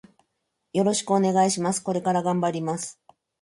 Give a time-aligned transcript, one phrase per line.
[0.73, 1.83] よろしくお願いします。
[1.83, 2.99] これから頑張ります。